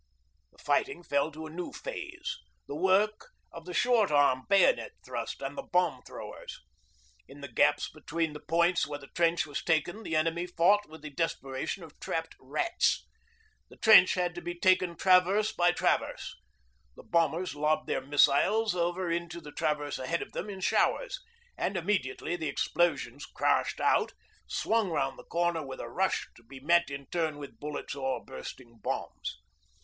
[0.51, 5.43] The fighting fell to a new phase the work of the short arm bayonet thrust
[5.43, 6.59] and the bomb throwers.
[7.27, 11.03] In the gaps between the points where the trench was taken the enemy fought with
[11.03, 13.07] the desperation of trapped rats.
[13.69, 16.35] The trench had to be taken traverse by traverse.
[16.95, 21.19] The bombers lobbed their missiles over into the traverse ahead of them in showers,
[21.59, 24.13] and immediately the explosions crashed out,
[24.47, 28.25] swung round the corner with a rush to be met in turn with bullets or
[28.25, 29.37] bursting bombs.